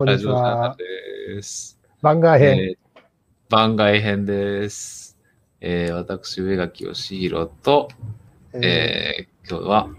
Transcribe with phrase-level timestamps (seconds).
[0.00, 0.74] こんにちは。
[0.78, 1.78] ルです。
[2.00, 2.56] 番外編。
[2.56, 3.00] えー
[3.50, 5.18] 番外編です。
[5.60, 7.90] えー私、上垣義弘と、
[8.54, 9.90] えーえー今日は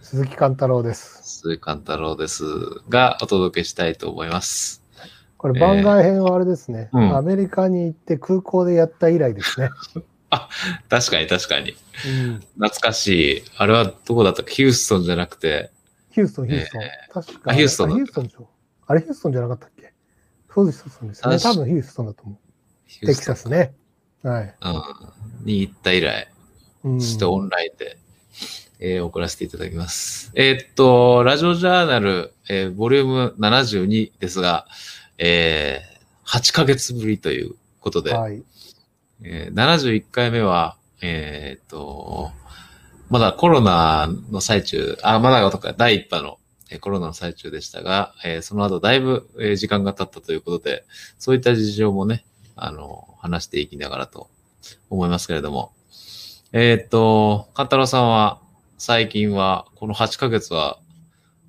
[0.00, 1.40] 鈴木貫太郎です。
[1.40, 2.44] 鈴井貫太郎です
[2.88, 4.80] が、お届けしたいと思います。
[5.36, 9.70] これ番外編はあれですね、うんアメリカに行って空港でやった以来ですね。
[10.88, 11.74] 確かに確かに。
[12.06, 13.42] うん、懐かしい。
[13.56, 15.72] あれはどこだったかヒューストンじゃなくて、
[16.12, 16.82] ヒューストン、ヒューストン。
[17.24, 18.48] 確かあヒューストンヒューストンでしょ。
[18.88, 19.92] あれヒューストンじゃなかったっけ？
[20.52, 21.38] そうです、そうですね。
[21.38, 22.38] 多分ヒューストンだと思う。
[22.86, 23.74] ヒューストンテキサスね。
[24.22, 24.54] はい。
[24.60, 26.28] うん、に行った以来、
[26.82, 27.98] うん、そしてオンラインで、
[28.80, 30.32] えー送らせていただきます。
[30.34, 34.66] えーっと、ラジオジャーナル、えーボリューム72ですが、
[35.18, 38.42] えー8ヶ月ぶりということで、はい。
[39.22, 42.32] えー71回目は、えーっと、
[43.10, 46.38] まだコロナの最中、あ、まだとか第1波の
[46.70, 50.84] えーコロナの最中でしたが、えーその後だいぶ、えー時間が経ったということで、
[51.18, 52.24] そういった事情もね、
[52.56, 54.28] あの、話していきながらと
[54.90, 55.72] 思いますけれども。
[56.52, 58.40] えーっと、カンタロウさんは、
[58.78, 60.78] 最近は、この8ヶ月は、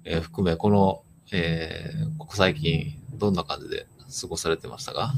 [0.03, 3.85] えー含め、この、えーここ最近、どんな感じで
[4.21, 5.13] 過ごされてましたか？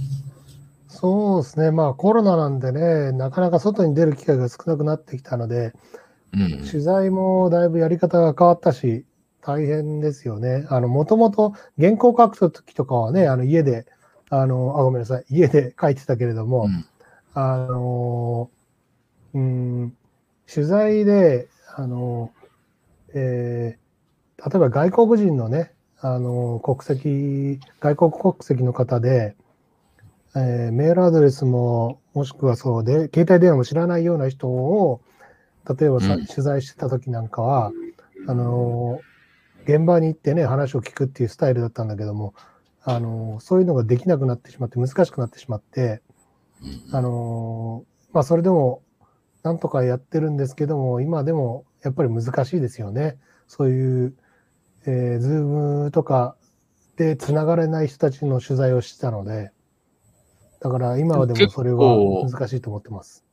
[0.87, 1.71] そうですね。
[1.71, 5.73] まあコロナなんでね、なかなか外に出る機会が少なくなってきたので、
[6.33, 6.65] うん。
[6.65, 9.05] 取材もだいぶやり方が変わったし、
[9.41, 10.65] 大変ですよね。
[10.69, 13.85] あの、もともと原稿書くときとかはね、あの、家で、
[14.29, 16.85] あの、あ、ごめんなさい、家で書いてたけれども、うん。
[17.33, 18.51] あの、
[19.33, 19.97] うん、
[20.53, 22.33] 取材で、あの、
[23.15, 23.81] えー
[24.43, 29.35] 例えば外国人のね、あの、国籍、外国国籍の方で、
[30.35, 35.01] えーメールアドレスも、もしくはそうで、携帯電話も知らないような人を、
[35.79, 36.25] 例えばさ、うん。
[36.27, 37.75] 取材してた時なんかは、
[38.25, 39.05] あの、
[39.63, 42.33] 現場に行ってね、話を聞くっていうスタイルだったんだけども、
[42.83, 46.01] あの、そういうのができなくなってしまって、難しくなってしまって、
[46.91, 48.81] あの、まあ、それでも、
[49.43, 53.17] なんとかやってるんですけども、今でもやっぱり難しいですよね。
[53.47, 54.13] そういう、
[54.85, 55.41] えー、ズー
[55.85, 56.35] ムとか
[56.95, 59.51] で繋がれない人たちの取材をしてたので、
[60.59, 61.97] だから今はでもそれは
[62.29, 63.25] 難しいと思ってます。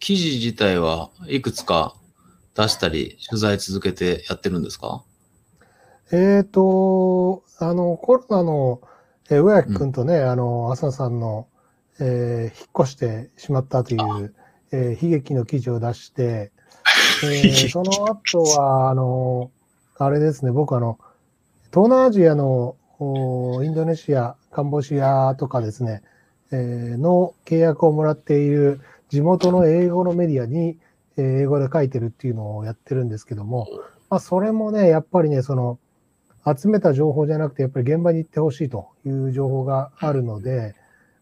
[0.00, 1.94] 記事自体はいくつか
[2.56, 5.04] 出したり、取材続けてやってるんですか？
[6.12, 8.80] えーと、あの、コロナの、
[9.30, 11.46] えー、上垣君とね、あの、浅野さんの、
[12.00, 14.34] えー引っ越してしまったという、
[14.72, 16.50] えー悲劇の記事を出して、
[17.22, 19.50] えーその後は、あの、
[19.98, 20.98] あれですね、僕あの、
[21.72, 26.02] 東南アジアのおインドネシア、カンボジアとかですね、
[26.50, 30.78] えーの契約をもらっている地元の英語のメディアに、
[31.16, 33.68] えー英語で書いてるっていうのをやってるんですけども、
[34.08, 35.78] まあ、それもね、やっぱりね、その、
[36.46, 40.74] 集めた情報じゃなくて、やっぱり現場に行ってほしいという情報があるので、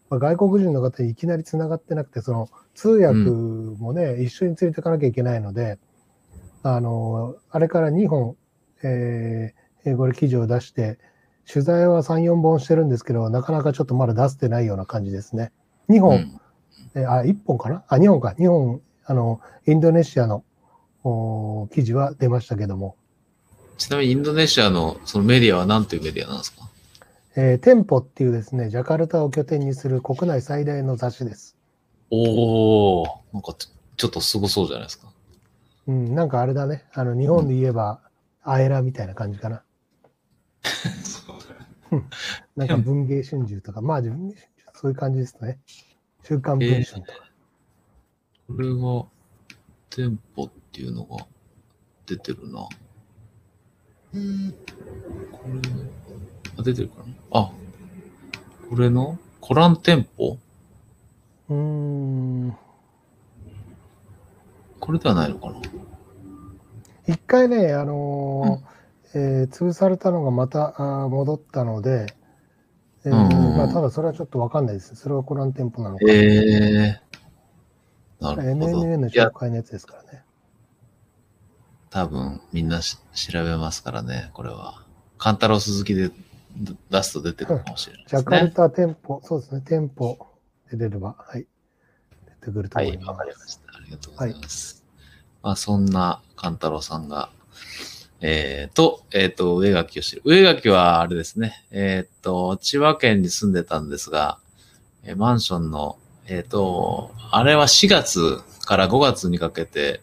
[0.09, 5.77] まあ、外国人の方にいきなり繋がってなくて、その通訳もね、一緒に連れていかなきゃいけないので、
[6.63, 8.35] あの、あれから2本、
[8.83, 10.99] えー英語で記事を出して、
[11.51, 15.53] 取材は3、4本してるんですけど、なかなかちょっとまだ出せてないような感じですね。
[15.87, 16.41] 2本、うん
[16.95, 17.83] えーあ、1本かな？
[17.87, 18.35] あ、2本か。
[18.37, 20.43] 2本、あの、インドネシアの
[21.05, 22.95] お記事は出ましたけども、
[23.79, 26.69] ちなみにインドネシアのそのメディアは何というメディアなんですか？
[27.35, 31.55] えー、店舗っていうですね、ジャカルタを拠点にする国内最大の雑誌です。
[32.11, 33.55] おー、なんか
[33.97, 35.11] ちょっとすごそうじゃないですか。
[35.87, 38.01] うん、なんかあれだね、あの、日本で言えば、
[38.43, 39.63] アエラみたいな感じかな。
[42.55, 45.59] なんか文芸春秋とか、まあ文芸春秋、そういう感じですね。
[46.23, 47.31] 週刊文春とか。
[48.47, 49.05] これが、
[49.89, 51.25] 店舗っていうのが
[52.05, 52.67] 出てるな。
[54.11, 55.59] これ、
[56.57, 57.05] あ、出てるかな？
[57.31, 57.51] あ、
[58.69, 59.17] これの？
[59.39, 60.37] コラン店舗
[61.49, 62.57] うーん、
[64.79, 65.61] これではないのかな？
[67.07, 68.79] 一回ね、あのー
[69.15, 72.13] えー潰されたのがまたあー戻ったので、
[73.05, 74.95] えーうんうんうんまあ、ただそれはちょっとわかんないです。
[74.95, 76.05] それはコラン店舗なのか。
[76.07, 78.23] ええー。
[78.23, 78.81] なるほど。
[78.83, 80.23] NNA の紹、介のやつですからね。
[81.89, 84.83] 多分みんなし調べますからね、これは。
[85.17, 86.11] カンタロウ鈴木で
[86.89, 88.51] 出すと出てくるかもしれないですジャカルね。
[88.55, 90.17] タ店舗、そうですね、店舗
[90.71, 91.45] で出れば、はい、
[92.41, 93.07] 出てくるとはい、思います。
[93.09, 93.77] わかりました。
[93.77, 94.83] ありがとうございます。
[95.41, 97.29] まあ、そんなカンタロウさんが、
[98.21, 100.21] えー、と、えっ、と、上垣を知る。
[100.25, 104.39] 上垣はあれですね、えっ、と、千葉県に住んでたんですが、
[105.03, 105.97] えーマンションの、
[106.27, 110.01] えっ、と、あれは4月から5月にかけて、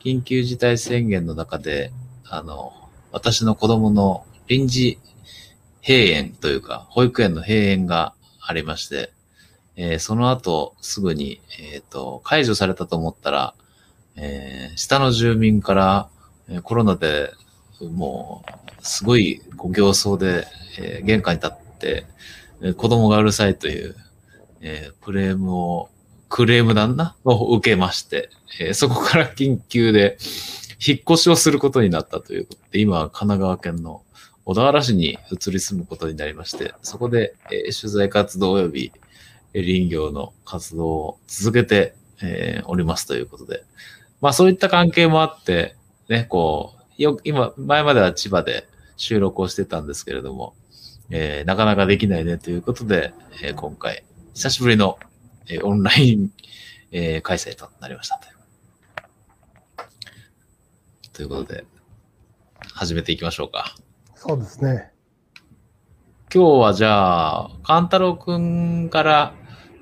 [0.00, 1.92] 緊急事態宣言の中で、
[2.24, 2.72] あの、
[3.12, 4.98] 私の子供の臨時
[5.86, 9.12] 閉園というか、保育園の閉園がありまして、
[9.76, 13.54] えーその後、すぐに、えっ、と、解除されたと思ったら、
[14.16, 16.08] えー下の住民から、
[16.48, 17.32] えコロナで、
[17.82, 20.46] もう、すごいご形相で、
[20.78, 22.06] え玄関に立って、
[22.62, 23.96] え子供がうるさいという、
[24.62, 25.90] えークレームを、
[26.30, 27.16] クレームなんだ？
[27.24, 28.30] を受けまして、
[28.60, 30.16] えーそこから緊急で
[30.84, 34.02] 引っ越しをすることになったということで、今は神奈川県の
[34.44, 38.92] 小田原市に移り住むことになりまして、そこで、えー取材活動及び
[39.52, 43.64] 林業の活動を続けて、えーおりますということで、
[44.20, 45.74] まあそういった関係もあって、
[46.08, 50.54] ね、こう、よ今、前までは千葉で収録をしてたんですけれども、
[51.10, 53.12] えーなかなかできないねということで、
[53.42, 54.04] えー今回、
[54.34, 54.96] 久しぶりの、
[55.48, 56.30] えーオンライン、
[56.92, 58.34] えー開催となりましたという。
[61.12, 61.64] ということで、
[62.72, 63.74] 始めていきましょうか。
[64.14, 64.90] そうですね。
[66.32, 69.34] 今日はじゃあ、カンタロウくんから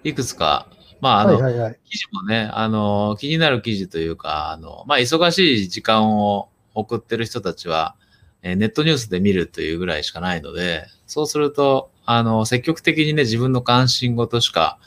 [0.05, 0.69] いくつか、
[1.01, 1.79] まあ、あの、はいはいはい。
[1.85, 7.95] 記事もね、あの、気になる記事というか、あの、まあ、忙しい時間を送ってる人たちは、
[8.43, 14.79] えーネットニュースで見るというぐらいしかないので、そうすると、あの、積極的にね、自分の関心事しか、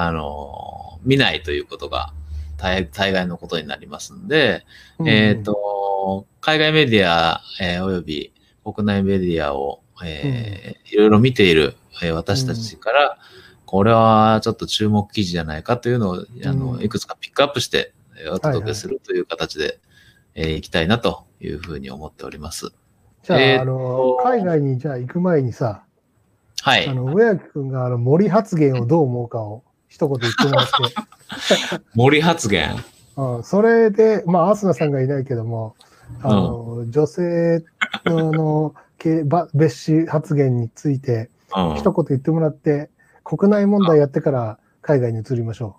[0.00, 2.12] あの、見ないということが
[2.56, 4.64] 大大概のことになりますんで、
[5.00, 5.08] うん。
[5.08, 8.32] えっ、、と、海外メディア、えーおよび
[8.64, 13.18] 国内メディアを、えーいろいろ見ている、えー私たちから、
[13.66, 16.82] これはちょっと注目記事じゃないかというのを、あの、うん。
[16.82, 19.80] いくつかピックアップして、えーおはい届けするという形で、
[20.36, 22.70] えーいきたいなというふうに思っております。
[23.24, 25.82] じゃあ、えーあの、海外にじゃあ行く前にさ、
[26.62, 26.86] はい。
[26.86, 30.72] あの、上垣君があの森発言をどう思うかを一言言ってもらって、
[31.94, 32.76] 森発言。
[33.16, 35.74] うん、それで、まあ、アスナさんがいないけども、
[36.22, 37.64] あの、女性
[38.04, 42.90] ののけば別紙発言について、うん一言言ってもらって、
[43.24, 45.76] 国内問題やってから海外に移りましょ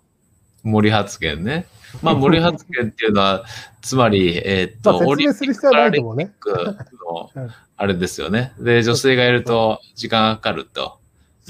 [0.63, 1.67] 森発言ね。
[2.01, 3.45] まあ、森発言っていうのは、
[3.81, 4.77] つまり、えーっう。
[4.83, 6.33] まあ、と、説明する必要はないと思うね。
[7.77, 8.53] あれですよね。
[8.59, 10.98] で、女性がいると時間がかかると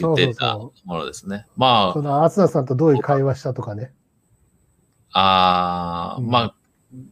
[0.04, 1.46] 言そうってたそうそものですね。
[1.56, 1.94] まう。
[1.94, 3.92] その、アスナさんとどういう会話したとかね。
[5.12, 6.56] あ、あーうんまあ、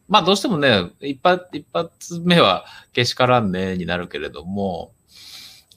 [0.08, 4.92] まあどうしてもね、一発、一発目はけしからんねになるけれども、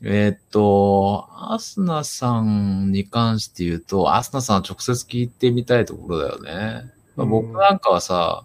[0.02, 6.90] えーっと、アスナさんに関して言うと、アスナさんは直接聞いてみたいところだよね。
[7.16, 8.44] まあうん僕なんかはさ、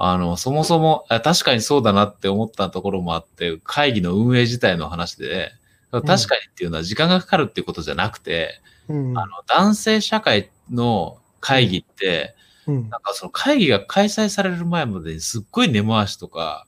[0.00, 5.50] あの、そもそも、あ確かにそうだなって思ったところもあって、会議の運営自体の話で、
[5.90, 6.18] 確かに
[6.50, 9.18] っていうのは時間がかかるっていうことじゃなくて、うん。
[9.18, 12.34] あの、男性社会の会議って、
[12.66, 12.88] うん。
[12.90, 16.66] なんかその会議が開催される前までにすっごい根回しとか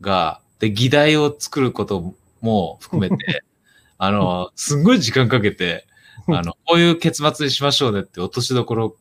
[0.00, 3.42] が、で、議題を作ることも含めて、
[3.96, 5.86] あの、すんごい時間かけて、
[6.28, 8.96] あの、こういう結末にしましょうねって落としどころを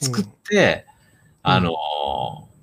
[0.00, 0.86] 作って、
[1.44, 1.50] うん。
[1.50, 1.74] あの、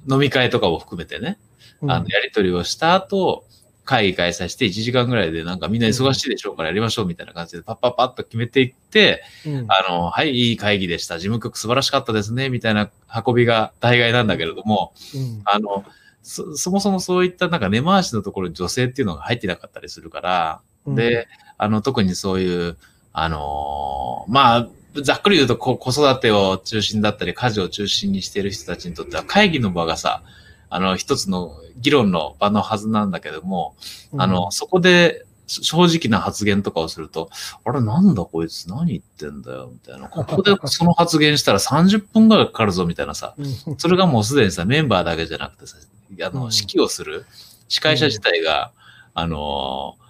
[0.09, 1.37] 飲み会とかも含めてね、
[1.81, 1.91] うん。
[1.91, 3.45] あの、やりとりをした後、
[3.85, 9.65] 会議開催して1時間ぐらいでなんかみんな忙しいでしょうからやりましょうみたいな感じでパッパッパッと決めていって、うん。
[9.69, 11.19] あの、はい、いい会議でした。
[11.19, 12.89] 事務局素晴らしかったですね、みたいな
[13.25, 15.41] 運びが大概なんだけれども、うん。
[15.45, 15.85] あの、
[16.23, 21.27] そそもそもそういったなんか根回しのところに女性っていうのが入ってなかったりするから、で、
[21.57, 22.77] あの、特にそういう、
[23.13, 24.67] あのーまあ、
[25.01, 30.23] ざっくり言うとこ子育てを中心だったり、家事を中心にしている人たちにとっては会議の場がさ、
[30.69, 33.75] あの、一つの議論の場のはずなんだけども、
[34.13, 37.29] うんあの、、そこでし正直な発言とかをすると、
[37.63, 40.09] あれなんだこいつ何言ってんだよ、みたいな。
[40.09, 43.35] ここで その発言したら30分ぐらいかかるぞ、みたいなさ。
[43.37, 45.77] うんそれがもうすでにさ、メンバーだけじゃなくてさ、
[46.21, 47.25] あの、うん指揮をする
[47.67, 48.71] 司会者自体が、
[49.13, 50.05] あのー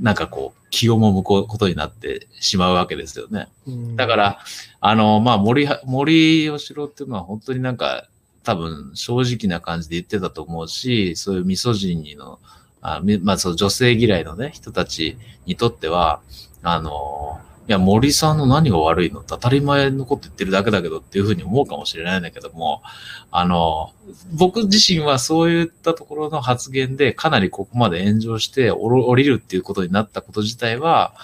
[0.00, 3.48] なんかこう、気をもむことになってしまうわけですよね。
[3.66, 4.38] うんだから、
[4.80, 8.08] あの、まあ、森は、森吉郎っていうのは本当になんか、
[8.44, 12.38] 多分正直な感じで言ってたと思うし、そういうミソジニの、
[12.82, 16.20] あまあ、そう女性嫌いのね、人たちにとっては、
[16.62, 22.82] あの、いや、森さんの何が悪いのって当たり前のこと言ってるだけだけどっていうふうに思うかもしれないんだけども、
[23.30, 23.92] あの、
[24.34, 31.14] 僕自身はそういったところの発言でかなりここまで炎上して降りるっていうことになったこと自体は、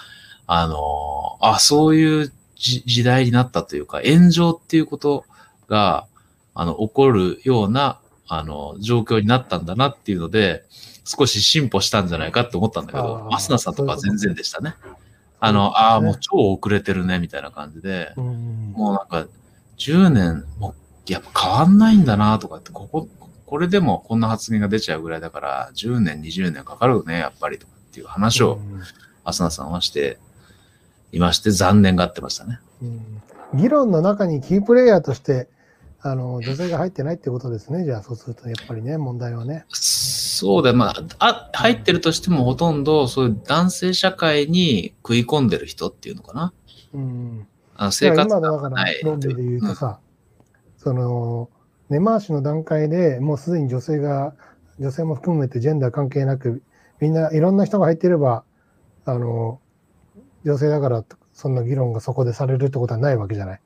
[0.47, 5.25] あの、あ、そういう時代になったというか、炎上っていうこと
[5.67, 6.07] が、
[6.53, 10.63] あの、起こるような、あの、状況になったんだなっていうので、
[11.03, 13.35] 少し進歩したんじゃないかって思ったんだけど、あー。
[13.35, 14.75] アスナさんとかは全然でしたね。
[15.39, 19.27] あの、ああ、もう超遅れてるね、みたいな感じで、うんもうなんか、
[19.77, 20.75] 10年、も
[21.07, 23.07] う、やっぱ変わんないんだなとかって、ここ、
[23.45, 28.59] これでもこんな発言が出ちゃうぐらいだから、10年、20年かかるね、やっぱりとかっていう話を、
[29.23, 30.19] アスナさんはして
[31.11, 32.59] いまして、残念がってましたね。
[32.81, 33.21] うん。
[33.55, 35.49] 議論の中にキープレイヤーとして、
[36.03, 37.83] あの、女性が入ってないってことですね。
[37.83, 39.65] じゃあ、そうすると、やっぱりね、問題はね。
[39.69, 46.53] そうだよ、まあ、あ、入ってるとしてもほとんどそういう男性社会に食い込んでる人っていうのかな。
[46.93, 47.47] うん。
[47.75, 49.01] あの生活今のだからがない。
[49.03, 49.99] 論理で言うとさ、
[50.77, 51.49] その、
[51.89, 54.33] 根回しの段階でもうすでに女性が、
[54.79, 56.63] 女性も含めてジェンダー関係なく、
[56.99, 58.43] みんないろんな人が入ってれば、
[59.05, 59.59] あの、
[60.45, 61.03] 女性だから
[61.33, 63.61] そんな議論がそこでされるってことはないわけじゃない。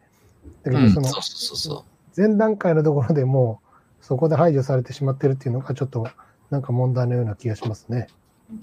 [0.63, 3.61] だけうん、ど、そのそうそうそうそ前段階のところでも
[4.01, 6.07] うそこで排除されてしまってるっていうのがちょっと
[6.49, 8.07] なんか問題のような気がしますね。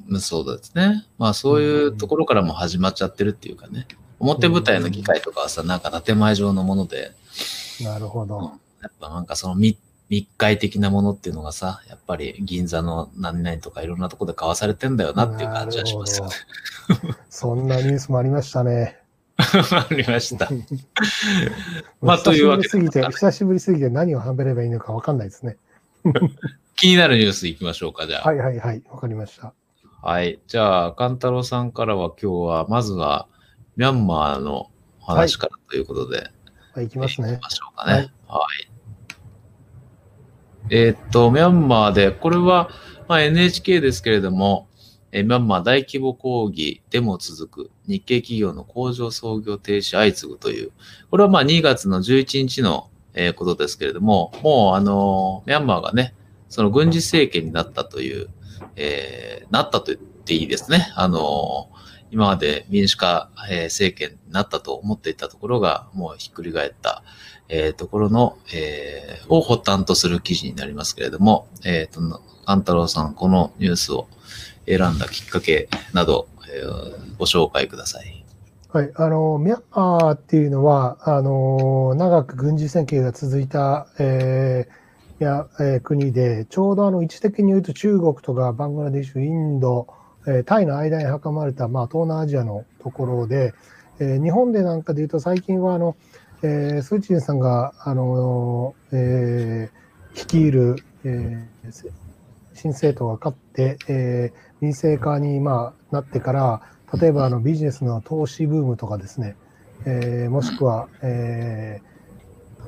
[0.09, 0.19] う。
[0.21, 1.07] そうですね。
[1.19, 3.87] まあそういうところからも始まっちゃってるっていうかね。
[4.21, 7.13] 表舞台の議会とかはさ、なんか建前上のもので、
[7.83, 8.53] なるほど。
[8.81, 9.79] やっぱなんかその密
[10.13, 16.33] 密会的なものっていうのがさ、やっぱり銀座の何々とかいろんなところで交わされてんだよなっていう感じはしますよね。
[17.31, 19.02] そんなニュースもありましたね。
[19.73, 20.49] ありました。
[22.01, 25.57] まあというわけで久しぶりすぎて、久しぶりすぎて何をはめればいいのかわかんないですね。
[26.77, 28.23] 気になるニュースいきましょうか、じゃあ。
[28.25, 29.53] はいはいはい、わかりました。
[30.03, 30.41] はい。
[30.47, 33.29] じゃあ、カンタロウさんからは今日は、まずは、
[33.77, 34.71] ミャンマーの
[35.01, 36.31] 話からということで、
[36.75, 37.43] はい、いきますね行き。
[37.43, 38.13] ましょうかね。
[38.27, 38.69] はい。
[40.71, 42.71] えーっと、ミャンマーで、これは、
[43.09, 44.67] まあ、NHK ですけれども、
[45.13, 50.73] えーミャンマー大規模抗議、デモ続く、日系企業の工場操業停止相次ぐという、
[51.11, 56.15] これはまあ2月の11日の、えことですけれども、もうあのミャンマーがね、
[56.49, 58.31] その軍事政権になったという、
[58.77, 60.91] えーなったと言っていいですね。
[60.95, 61.69] あの
[62.11, 67.03] 今まで民主化、え政権になったと思っていたところが、もうひっくり返った、
[67.51, 72.01] えところの、えーを発端とする記事になりますけれども、えっ、と、
[72.47, 74.09] カンタロウさん、このニュースを
[74.77, 78.25] 選んだきっかけなど、えーご紹介ください。
[78.71, 84.83] はい、あの、ミャンマーっていうのは、あの、長く軍事政権が続いた、えー
[85.21, 89.87] いやえー国で、ちょうどあの位置的に言うと中国とかバングラデシュ、インド、
[90.27, 93.55] えータイの間に挟まれた、まあ、東南アジアのところで、
[94.01, 95.97] えー日本でなんかで言うと最近はあの、
[96.43, 101.93] えースーチンさんが、あのえー率いる、えー
[102.55, 106.63] 新政党が勝って、えー民政化に、まあ、なってから、
[106.99, 109.39] 例えばあのビジネスの投資ブームとかですね、
[109.85, 111.93] えーもしくは、えー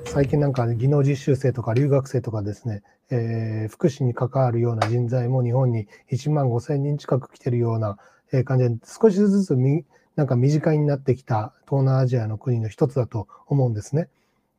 [0.07, 7.97] 最近なんか技能実習生とか留学生とかですね、えー福祉に関わるような人材も日本に1万5千人近く来てるような
[8.45, 9.85] 感じで、少しずつみ
[10.17, 14.09] なんか身近になってきた東南アジアの国の一つだと思うんですね。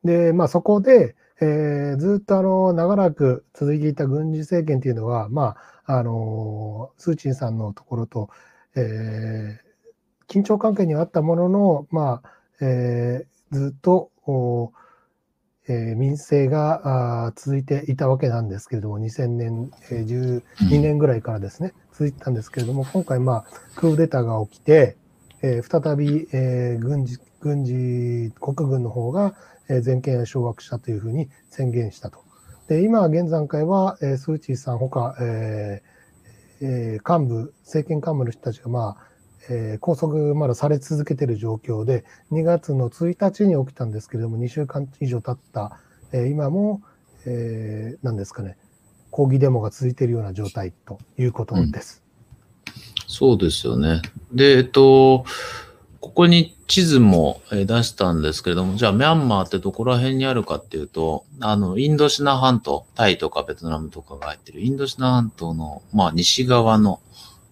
[0.04, 8.30] で、まあそこで、えーずっとあの長らく続いていた軍事政権というのは、まあ、あのスーチンさんのところと、
[8.76, 9.66] えー
[10.28, 14.72] 緊張関係にはあったものの、まあえーずっとお
[15.68, 23.44] えー民政があー続いていたわけなんですけれども、2000年、えー12年ぐらいからですね、続いてたんですけれども、今回、まあ、
[23.76, 24.96] クーデターが起きて、
[25.42, 32.26] えー再び、えー軍事、軍事、国軍の方が、えー全権掌握したというふうに宣言したと。
[32.68, 39.06] で、今、現段階は、えースー・チーさんほか、えーえー幹部、政権幹部の人たちが、まあ、
[39.48, 45.78] えー拘束まだされ続けている状況で、2月の1日に起きたんですけれども、2週間以上経った、
[46.12, 46.82] えー今も、
[47.24, 48.56] えー、何ですかね、
[49.10, 52.02] 抗議デモが続いているような状態ということです。
[53.06, 54.02] そうですよね。
[54.32, 55.24] で、えっと、
[56.16, 67.00] ここに地図も出したんですけれども、じゃあミャンマーってどこら辺にあるかっていうと、あの、インドシナ半島、タイとかベトナムとかが入ってるインドシナ半島の、まあ、西側の、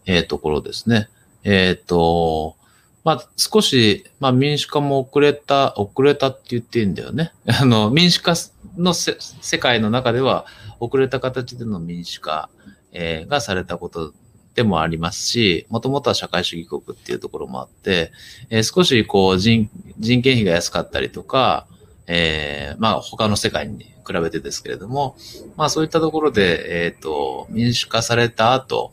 [0.07, 1.11] えーところですね。
[1.43, 2.57] えっ、と、
[3.05, 7.35] まあ、少し、まあ、民主化も遅れた、遅れたって言っていいんだよね。
[7.47, 8.33] あの、民主化
[8.79, 9.19] の世
[9.59, 10.47] 界の中では、
[10.81, 12.49] 遅れた形での民主化、
[12.93, 14.15] えーがされたこと
[14.55, 18.13] でもありますし、もともとは社会主義国っていうところもあって、
[18.51, 19.69] えー少しこう人、
[19.99, 21.67] 人件費が安かったりとか、
[22.07, 25.17] えーまあ他の世界に比べてですけれども、
[25.57, 28.93] まあそういったところで、えっ、と、民主化された後、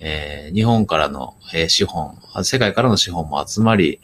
[0.00, 4.00] えー日本からの、え資本、世界からの資本も集まり、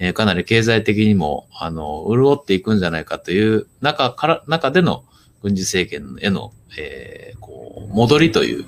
[0.00, 5.04] えーかなり経済的にも、あの、潤っていくんじゃないかという中から、中での
[5.42, 8.64] 軍事政権への、えーこう、戻りという、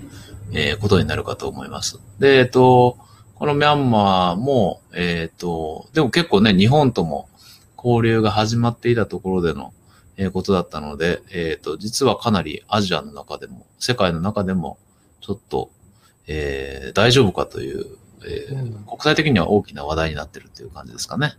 [0.52, 1.98] えーことになるかと思います。
[2.18, 2.98] で、えっと、
[3.34, 7.28] このミャンマーも、えっと、でも結構ね、日本とも
[7.76, 9.72] 交流が始まっていたところでの、
[10.16, 14.78] えーことだったので、えっと、実はかなりアジアの中でも、世界の中でも、
[15.20, 15.70] ちょっと、
[16.26, 17.86] えー大丈夫かという、
[18.24, 21.32] えーうん国際的には大きな話題になってるっていう感じですかね。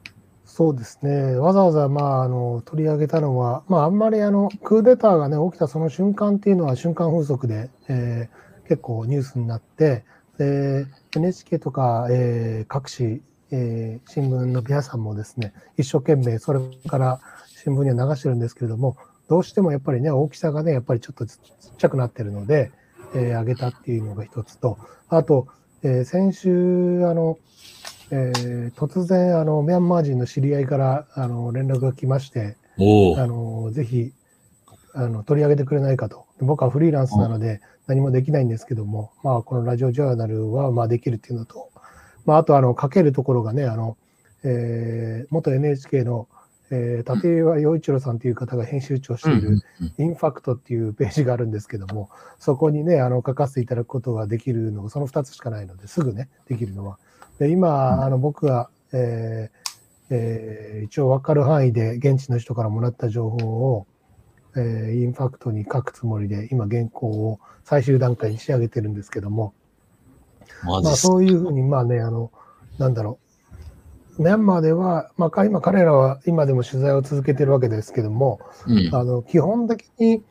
[0.46, 8.44] そうですね、わざわざ、まあ、あの取り上げたのは、まあ、あんまりあのクーデターが、ね、起きたその瞬間っていうのは瞬間風速で、えー
[8.74, 10.04] 結構ニュースになって、
[10.40, 17.22] で NHK とか、えー各紙、えー新聞の皆さんもですね一生懸命それから
[17.64, 18.98] 新聞には流してるんですけれども、
[19.30, 21.38] どうしてもやっぱりね、大きさがね、やっぱりちょっとちっ
[21.78, 22.72] ちゃくなってるので、
[23.14, 25.48] えー上げたっていうのが一つと、あと、
[25.84, 27.38] えー先週、あの、
[28.10, 34.12] えー突然あの、ミャンマー人の知り合いからあの連絡が来まして、おあのぜひ
[34.96, 36.26] あの取り上げてくれないかと。
[36.40, 41.70] 僕はフリーランスなので何もできないんですけども、まあ、このラジオジャーナルはまあできるっていうのと、
[42.26, 43.98] まあ、あとあの書けるところがね、あの
[44.44, 46.28] えー元 NHK の、
[46.70, 49.62] えー立岩陽一郎さんという方が編集長をしている、
[49.98, 52.10] インファクトっていうページがあるんですけども、
[52.40, 56.98] そこにね、あの書かせていただくことができるのが、その2つしかないので、すぐね、できるのは。
[57.40, 59.64] で今、あの僕が、えー
[60.10, 63.88] えー一応分かる範囲で現地の人からもらった情報を、
[64.56, 69.54] えーインファクトに書くつもりで、今、原稿を最終段階に仕上げてるんですけども、
[70.64, 72.32] まあ、そういうふうに、まあね、あの、
[72.78, 73.20] なんだろ
[74.18, 78.90] う、ミャンマーでは、まあ、か今、彼らは今でも取材を続けてるわけですけども、うん。
[78.94, 80.24] あの基本的に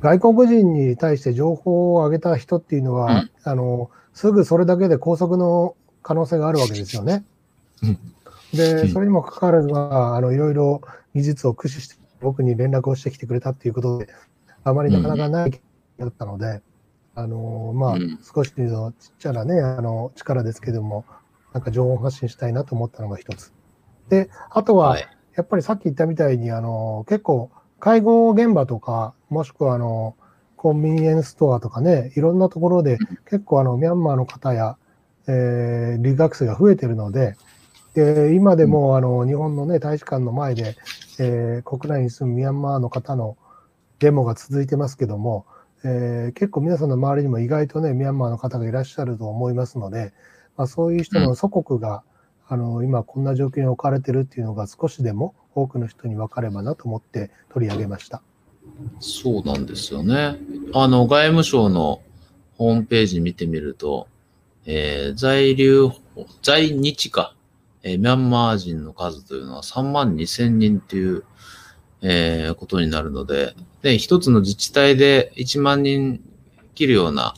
[0.00, 3.30] 外国人に対して情報を上げた人っていうのは、うん。
[3.42, 7.24] あのすぐそれだけで拘束の可能性があるわけですよね。
[7.82, 7.98] うん。
[8.56, 8.88] で、うん。
[8.90, 10.80] それにもかかわらず、まあ、あのいろいろ
[11.14, 14.08] 技術を駆使して僕に連絡をしてきてくれたっていうことで、
[14.64, 15.50] あまりなかなかない
[15.98, 16.62] だったので、
[17.14, 21.04] あのまあうん、少しのちっちゃなね、あの力ですけども、
[21.52, 23.52] なんか情報発信したいなと思ったのが一つ。
[24.08, 25.08] で、あとは、はい。
[25.36, 30.16] やっぱりさっき言ったみたいに、あの、結構、介護現場とか、もしくは、あの、
[30.56, 34.76] コンビニエンスストアとかね、いろんなところで、結構、あの、ミャンマーの方や、
[35.26, 37.36] えー留学生が増えてるので、
[37.94, 40.76] で、今でも、あの、日本のね、大使館の前で、
[41.18, 43.36] えー国内に住むミャンマーの方の
[43.98, 45.46] デモが続いてますけども、
[45.84, 50.12] えー結構皆さんの周りにも意外とね、ミャンマーの方がいらっしゃると思いますので、
[50.56, 52.02] まあ、そういう人の祖国が、
[52.46, 58.22] あの今こんな状況に置かれてるっていうのが少しでも多くの人に分かればなと思って取り上げました。
[59.00, 60.36] そうなんですよね。
[60.72, 62.00] あの、外務省の
[62.56, 64.08] ホームページ見てみると、
[64.66, 65.90] えー在留、
[66.42, 67.34] 在日か、
[67.84, 71.22] えーミャンマー人の数というのは3万2千人っていう、
[72.00, 76.20] えーことになるので、で、一つの自治体で1万人
[76.74, 77.34] 切るような、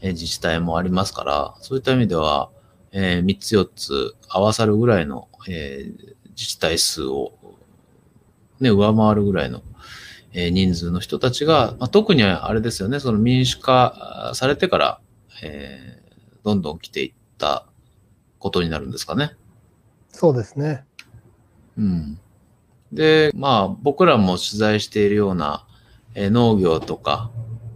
[0.00, 2.50] えー自治体もありますから、そういった意味では、
[2.92, 7.32] え3つ4つ合わさるぐらいの、えー自治体数を、
[8.60, 9.62] ね、上回るぐらいの、
[10.32, 15.00] えー人数の人たちが、まあ、特にあれですよね、その民主化されてから、
[15.42, 15.98] えー
[16.44, 17.66] どんどん来ていった
[18.38, 19.32] ことになるんですかね。
[20.18, 20.84] そうですね。
[21.78, 22.18] うん。
[22.92, 25.64] で、まあ、僕らも取材しているような、
[26.16, 27.30] え農業とか、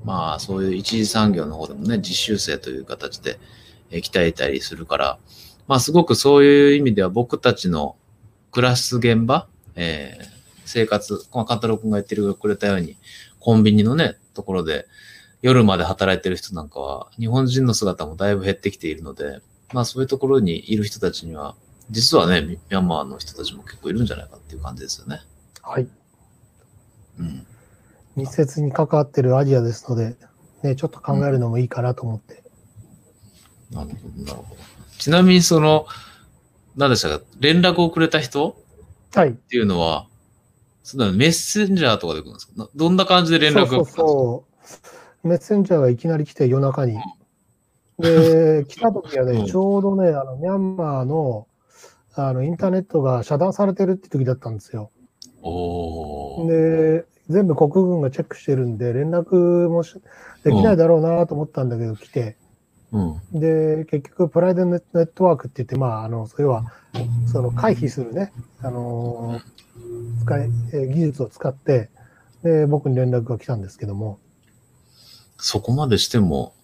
[0.05, 3.38] まあ、そういう一次産業の方でもね、実習生という形で、
[3.92, 5.18] え鍛えたりするから、
[5.68, 7.94] まあ、すごくそういう意味では僕たちの
[8.50, 10.33] 暮らす現場、えー
[10.64, 12.96] 生活、まあ、カタロウ君が言ってくれたように、
[13.40, 14.87] コンビニのね、ところで、
[15.42, 19.40] 夜まで働いてる人なんかは、日本人の姿もだいぶ減ってきているので、
[19.74, 21.57] まあそういうところにいる人たちには、
[21.92, 25.20] 実はね、ミャンマーの人たちも結構いるんじゃないかっていう感じですよね。
[25.62, 25.87] はい。
[27.20, 27.46] うん。
[28.16, 30.16] 密接に関わってるアジアですので、
[30.62, 32.42] ね、ちょっと考えるのもいいかなと思って。
[33.70, 34.61] なるほど、なるほど。
[34.98, 35.87] ちなみにその、
[36.76, 38.57] 何でしたか、連絡をくれた人
[39.14, 39.28] はい。
[39.28, 40.07] っていうのは、
[40.83, 42.52] そんなメッセンジャーとかで来るんですか？
[42.57, 44.02] などんな感じで連絡が来るんですか？
[44.02, 44.16] そうそう
[44.64, 44.78] そ
[45.24, 45.28] う。
[45.28, 46.96] メッセンジャーがいきなり来て夜中に。
[47.98, 51.46] で、来た時はね、うんちょうどね、あの、ミャンマーの、
[52.14, 54.90] あの、インターネットが遮断されてるって時だったんですよ。
[56.46, 59.94] で、全部国軍がチェックしてるんで、連絡もし
[60.44, 62.37] できないだろうなと思ったんだけど、来て、
[62.92, 63.40] うん。
[63.40, 66.66] で、結局、プライドネットワークって言って、まあ、あの、それは、
[67.27, 69.62] その回避するね、あのー
[70.25, 71.90] 使い、えー技術を使って、
[72.42, 74.18] で、僕に連絡が来たんですけども、
[75.38, 76.55] そこまでしても、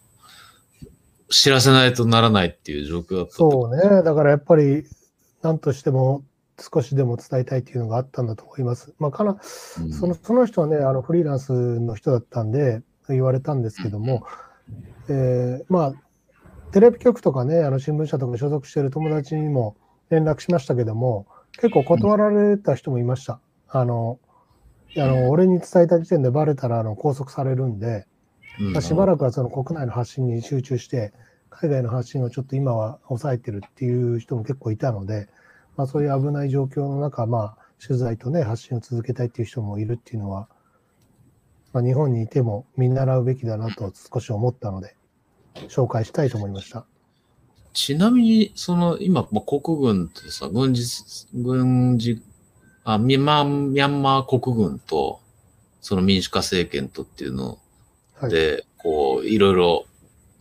[1.31, 4.85] 知らせないとならないっていう状況だったそうね、だからやっぱり、
[5.43, 6.25] なんとしても、
[6.61, 8.93] 少しでも伝えたいっていうのがあったんだと思います。
[8.99, 9.35] まあ、かな、う
[9.85, 14.27] んそのその人はね、あのフリーランスの人だったんで、言われたんですけども、
[15.09, 15.95] えーまあ、
[16.73, 19.77] テレビ局とかね、あの新聞社とか所属してる友達にも
[20.11, 23.41] 連絡しましたけども、結構断られた人もいました。
[23.69, 24.19] あの、
[24.97, 28.07] あの俺に伝えた時点でバレたらあの拘束されるんで、
[28.61, 31.13] うんまあしばらくはその国内の発信に集中して、
[31.61, 35.29] 海外の発信をちょっと今は抑えてるっていう人も結構いたので、
[35.77, 40.49] まあ、そういう危ない状況の中、まあ、取材とね、発信を続けたいっていう人もいるっていうのは、
[41.73, 44.95] まあ、日本にいても見習うべきだなと少し思ったので、
[45.69, 46.87] 紹介したいと思いました。
[47.73, 50.87] ちなみに、その、今、まあ、国軍とさ、軍事、
[51.35, 52.23] 軍事、
[52.85, 55.21] あ、ミャンマー、ミャンマー国軍と、
[55.81, 57.59] その民主化政権とっていうの
[58.15, 58.31] はい。
[58.31, 59.87] で、こう、いろいろ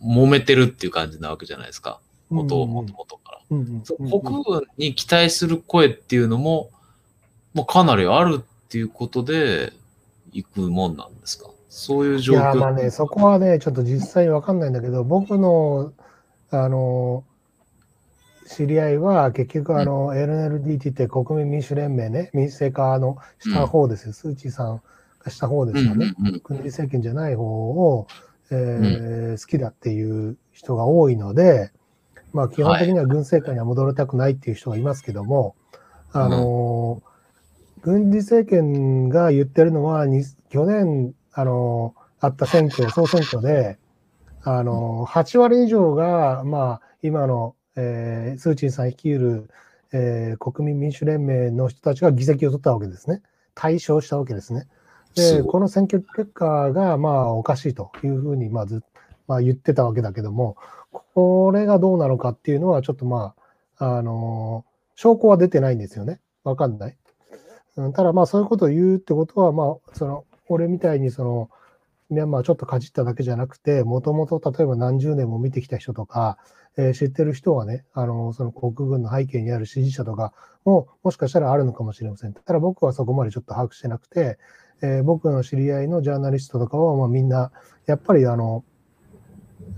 [0.02, 2.00] 揉めてるっていう感じなわけじゃないですか。
[2.30, 3.38] 元々うんうん元から。
[3.50, 6.70] うんうんそううんうん国軍に期待する声っていうのも、
[7.54, 9.72] まあ、かなりあるっていうことで、
[10.32, 11.48] 行くもんなんですか？
[11.70, 12.36] そういうい状況。
[12.36, 15.92] や、まあね、そこはね、ちょっと実際わかんないんだけど、僕の、
[16.50, 17.24] あの、
[18.46, 24.12] 知り合いは結局、あの、LNLD って国民民主連盟ね、民主制化のした方ですよ。
[24.12, 24.80] スー・チーさん
[25.22, 26.14] がした方ですよね。
[26.18, 28.06] うんうんうん軍事政権じゃない方を、
[28.50, 31.70] えー好きだっていう人が多いので、
[32.32, 35.54] まあ基本的には軍政下には戻りたくないっていう人がいますけども、
[36.12, 37.08] あのー
[37.80, 40.04] 軍事政権が言ってるのは、
[40.50, 43.78] 去年、あのあった選挙、総選挙で、
[44.42, 49.48] あのー8割以上が、まあ、今の、えースー・チンさん率いる、
[49.92, 53.22] えー国民民主連盟の人たちが議席を取ったわけですね。
[53.54, 54.66] 大勝したわけですね。
[55.14, 58.82] で、この選挙結果が、まあ、おかしいというふうに、まあ、ず、
[59.26, 60.56] まあ、言ってたわけだけども、
[61.14, 63.34] これがどうなのかっていうのは、ちょっとま
[63.78, 64.68] あ、あのー
[65.00, 66.18] 証拠は出てないんですよね。
[66.42, 66.96] わかんない。
[67.76, 71.50] うん、ただ、まあ、そういうことを言うってことは、まあ、その、俺みたいに、その、
[72.10, 76.36] ミャンマーちょっとかじっただけじゃなくて、もともと例えば何十年も見てきた人とか、
[76.76, 80.32] えー知ってる人はね、あの、その国軍の背景にある支持者とか
[80.64, 82.32] も、もしかしたらあるのかもしれません。
[82.32, 84.36] ただ僕はそこまでちょっと把握してなくて、
[84.82, 87.50] えー僕の知り合いのジャーナリストとかは、まあ、みんな、
[87.86, 88.64] やっぱりあの、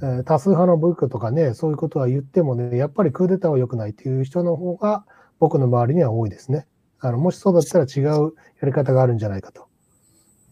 [0.02, 5.04] えー多数派の部下とかね、そういうことは言ってもね、やっぱりクーデターは良くないっていう人の方が、
[5.38, 6.66] 僕の周りには多いですね。
[7.00, 9.68] あのもしそうだったら違うやり方があるんじゃないかと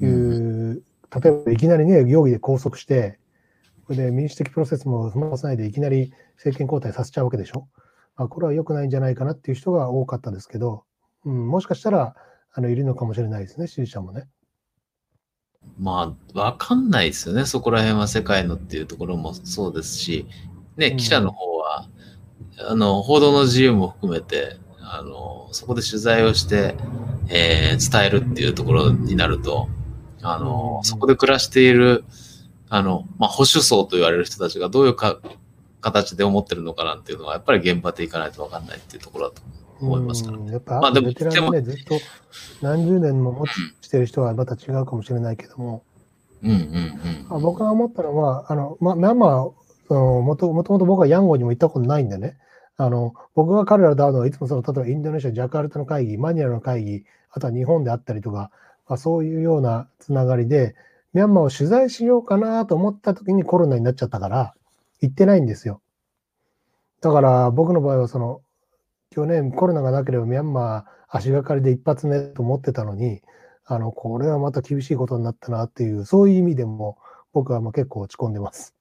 [0.01, 0.83] いう、
[1.23, 3.19] 例えばいきなりね、容疑で拘束して、
[3.85, 7.69] これで民主的プロセスも踏まさないでいきなり政権交代させちゃうわけでしょ。
[8.17, 10.85] まあ、これは良くないんじゃないかなっていう人が多かったですけど、
[11.25, 12.15] うん、もしかしたら
[12.53, 14.29] あのいるのかもしれないですね、支持者もね。
[15.79, 17.45] まあ、わかんないですよね。
[17.45, 20.27] そこら辺は世界のっていうところもそうですし、
[20.77, 20.97] ね、うん。
[20.97, 21.89] 記者の方は、
[22.69, 26.77] あの、報道の自由も含めて、あの、そこで取材をして、
[27.29, 29.69] えー伝えるっていうところになると、
[30.23, 30.85] あの、うん。
[30.85, 32.05] そこで暮らしている、
[32.69, 35.21] あの、まあ、保守層と言われる人たちがどういうか
[35.81, 41.99] 形で思ってるのかなんていうのは、やっぱり現場で行かないとわかんないっていうところだと思いますからうんやっぱ、まあでもベテランがね、ずっと
[42.63, 43.51] 何十年も持ち
[43.83, 45.83] してる人はまた違うかもしれないけども、
[46.43, 47.37] うんうんうん。
[47.37, 49.53] あ僕が思ったのは、あの、ま、ミャンマー、
[49.89, 52.37] そのもともともと僕はヤンゴンにも行ったことないんでね、
[52.77, 58.51] あの、僕が彼らと会うのはいつもその、例えばインドネシア、ジャカルタの会議、マニラの会議、あとは日本であったりとか、
[58.89, 60.75] まあ、そういうようなつながりで、
[61.13, 64.55] ミャンマーを取材しようかなと思った時にコロナになっちゃったから、
[65.01, 65.81] 行ってないんですよ。
[67.01, 68.41] だから僕の場合はその、
[69.11, 73.23] 去年コロナがなければミャンマー足がかりで一発目と思ってたのに、
[73.65, 76.99] あの、これはまた厳しいことになったなっていう、そういう意味でも
[77.33, 78.75] 僕はもう結構落ち込んでます。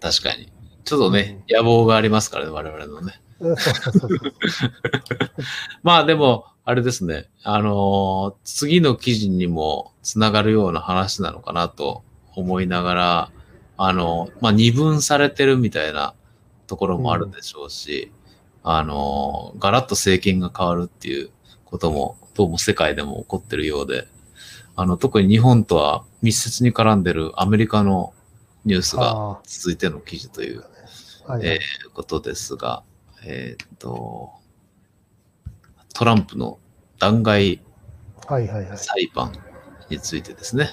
[0.00, 0.52] 確かに。
[0.84, 3.20] ちょっとね、野望がありますからね、我々のね。
[3.40, 4.32] うんそうそうそうそう。
[5.82, 7.28] まあでも、あれですね。
[7.42, 13.30] あのー次の記事にもつながるような話なのかなと思いながら、
[13.76, 16.14] あのまあ二分されてるみたいな
[16.66, 18.12] ところもあるでしょうし、
[18.66, 21.30] あのーガラッと政権が変わるっていう
[21.66, 24.08] ことも、どうも世界でも起こってるようで、
[24.74, 28.14] あの、特に日本とは密接に絡んでるアメリカの
[28.64, 30.64] ニュースがあ続いての記事という
[31.26, 32.82] あ、はい、えーことですが、
[33.26, 34.32] えーっと、
[35.92, 36.58] トランプの
[36.98, 37.60] 弾劾。
[38.78, 39.32] 裁判
[39.90, 40.70] についてですね、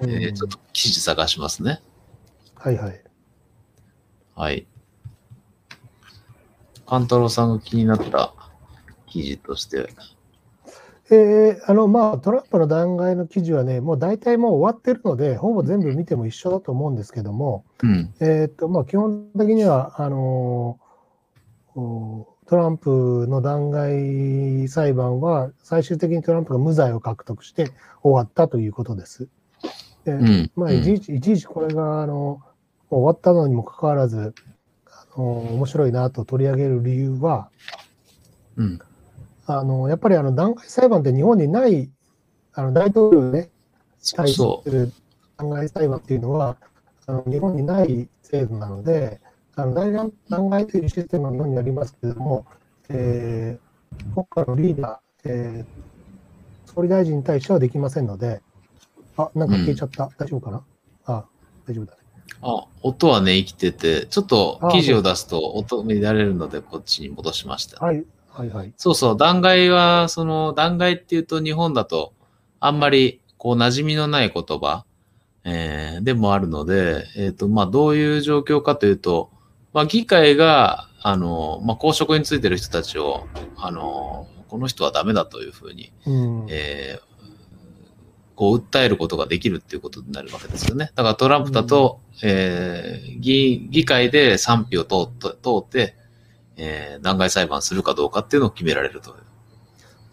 [0.00, 1.80] うんえーちょっと記事探しますね。
[2.56, 3.00] はいはい。
[4.34, 4.66] はい。
[6.86, 8.34] 勘太郎さんが気になった
[9.06, 9.88] 記事として、
[11.10, 20.82] えーあの、まあ、トランプの弾劾の記事はね、もう大体もう終わってるので、ほぼ全部見ても一緒だと思うんですけども、うん、えーっと、まあ、基本的には、あのー
[21.74, 27.70] おトランプの弾劾裁判は、最終的にトランプが無罪を獲得して
[28.02, 29.28] 終わったということです。
[30.04, 32.42] でうん、まあ、うんいちいち、いちいちこれが、あの、
[32.90, 34.34] 終わったのにもかかわらず、
[35.20, 37.50] 面白いなと取り上げる理由は、
[38.56, 38.78] うん、
[39.46, 41.90] あの、やっぱりあの、弾劾裁判って日本にない、
[42.54, 43.50] あの、大統領ね、
[44.14, 44.92] 対すそる
[45.36, 46.56] 弾劾裁判っていうのは、
[47.06, 49.20] あの日本にない制度なので、
[49.54, 52.46] あの大弾劾というシステムが日本にありますけれども、
[52.88, 58.40] えー、国家のリーダー、えー、総理大臣に対してはできませんので、
[59.16, 60.10] あ、なんか消えちゃった。
[60.16, 60.64] 大丈夫かな？
[61.04, 61.24] あ、
[61.66, 62.01] 大丈夫だね。
[62.40, 67.84] あ、音はね、生きてて、ちょっと記事を出すと音乱れるので、こっちに戻しました。
[67.84, 68.72] はい、はい、はい。
[68.76, 72.12] そうそう、弾劾は、その、弾劾っていうと日本だと、
[72.60, 74.84] あんまり、こう、馴染みのない言葉、
[75.44, 79.30] えーでもあるので、えっ、と、まあ、どういう状況かというと、
[79.72, 86.46] まあ、議会が、あの、まあ、公職についてる人たちを、あの、この人はダメだというふうに、うん。
[86.48, 87.11] えー
[88.34, 90.90] こう訴えることができるっていうことになるわけですよね。
[90.94, 95.94] だからトランプだと、えー議議会で賛否を通って、通って、
[96.56, 99.14] えー弾劾裁判するかどうかっていうのを決められると。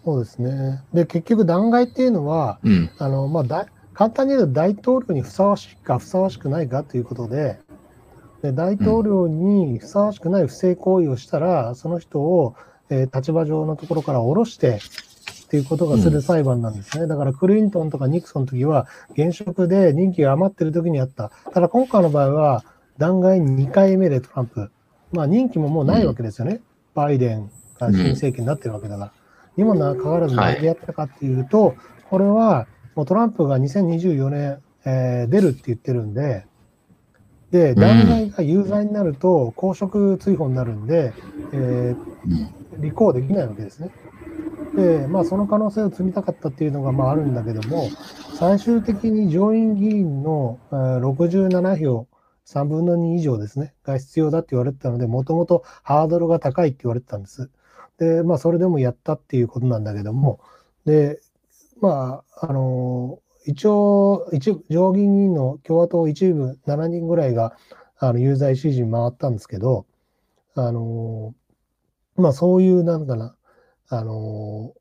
[0.05, 0.81] そうですね。
[0.93, 2.89] で、結局、弾劾っていうのは、うん。
[2.97, 7.59] あの、まあ、だ簡単に言うと大統領にふさわしいかふさわしくないかということで、
[8.41, 12.55] で大統領にふさわしくない不正行為をしたら、その人を、
[12.89, 14.79] えー立場上のところから下ろして
[15.49, 17.07] っていうことがする裁判なんですね。
[17.07, 21.31] だからクリントンとかニクソンの時は現職で任期が余ってる時にあった。
[21.51, 22.63] ただ今回の場合は
[22.99, 24.69] 弾劾2回目でトランプ。
[25.11, 26.61] まあ任期ももうないわけですよね。
[26.93, 29.11] バイデンが新政権になってるわけだから。
[29.57, 31.73] にもかかわらず何でやったかっていうと、
[32.11, 36.45] これはもうトランプが2024年、えー出るって言ってるんで、
[37.49, 41.11] で、弾劾が有罪になると公職追放になるんで、
[41.53, 43.89] えー立候補できないわけですね。
[44.79, 47.89] で、まあ、その可能性を積みたかったっていうのがまああるんだけども、
[48.35, 52.07] 最終的に上院議員の67票、
[52.45, 57.49] 3分の2以上ですね、が必要だって言われてたので、もともとハードルが高いって言われてたんです。
[57.99, 60.39] で、まあ、それでもやったっていうことなんだけども、
[60.85, 61.19] で、
[61.81, 67.55] まあ、あの一応、一部上議員の共和党一部7人ぐらいが
[67.97, 69.85] あの有罪支持に回ったんですけど、
[70.55, 71.33] あの
[72.15, 73.35] まあそういう、なんかな、
[73.89, 74.73] あの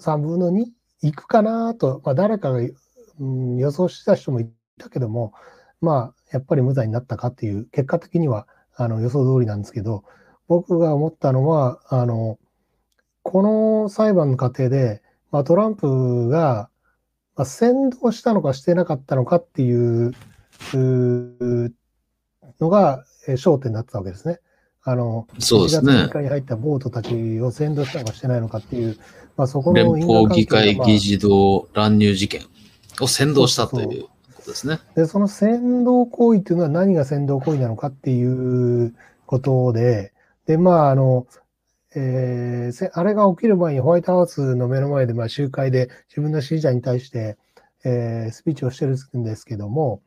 [0.00, 0.66] 3分の2
[1.02, 5.32] いくかなと、まあ誰かが、うん、予想した人もいたけども、
[5.80, 10.04] まあやっぱり無罪になったかっていう、結果的にはあの予想通りなんですけど、
[10.48, 12.38] 僕が思ったのは、あの、
[13.22, 16.68] この裁判の過程で、まあ、トランプが、
[17.36, 20.12] まあ、先導したのかしてなかったのかっていう
[22.60, 24.40] のが焦点になってたわけですね。
[24.84, 26.08] あの、そうです1月ね6。
[26.10, 28.98] 日に入ったボートたちを先導したのかしてないのかっていう、
[29.36, 32.42] まあ、そこの連邦議会議事堂乱入事件
[33.00, 34.10] を先導したというこ
[34.44, 34.80] とですね。
[34.96, 38.94] で、その先導行為っていうのは何が先導行為なのかっていう
[39.26, 40.12] ことで、
[40.46, 41.26] で、まあ、あの、
[41.94, 47.36] えーせあれが起きる前にホワイトハウスの目の前で、まあ、集会で自分の支持者に対して、
[47.84, 50.00] えースピーチをしてるんですけども、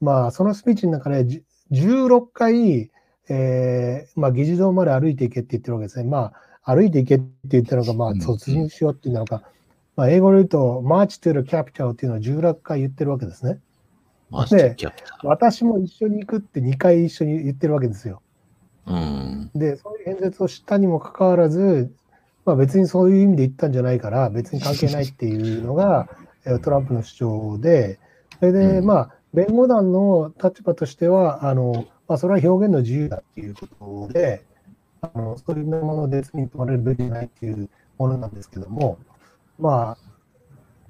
[0.00, 2.90] まあ、そのスピーチの中でじ16回、
[3.28, 6.08] えーまあ、議事堂まで歩いていけって言ってるわけですね。
[6.08, 6.32] ま
[6.62, 9.42] あ、歩いていけって言ったのが、まあ、うん突入しようっていうのか、
[9.96, 13.60] まあ、英語で言うと、March to the Capital っていうのを16回言ってるわけですね。
[14.50, 18.22] でキャプテ私も一緒に行くって2回一緒に言ってるわけですよ。
[18.86, 18.92] ン。
[18.92, 19.50] うん。
[19.54, 21.92] で、そういう演説をしたにもかかわらず、
[22.44, 26.08] まあ、別にそういう意味で言ったんじゃないから、別に関係ないっていうのが
[26.44, 27.98] えートランプの主張で、
[28.40, 34.44] それで、うんまあ、弁護団の立場としては、あのまあ、それは表現の自由だっていうことで、
[35.00, 38.98] あのそういうもので罪に問われるべきじゃないっていうものなんですけども、
[39.58, 39.98] まあ、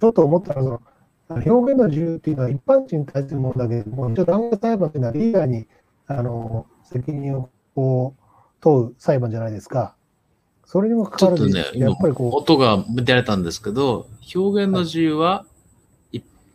[0.00, 0.80] ちょっと思ったのは
[1.28, 5.68] その、表現の自由っていうのは一般人に対するものだけれども、一応、弾劾裁判というのはリーダーに
[6.08, 8.22] あの責任をこう
[8.60, 9.94] 問う裁判じゃないですか。
[10.66, 15.51] それにもかかわらず、ちょっとね、や今っぱりこう、音が出られたんですけど、表現の自由は、い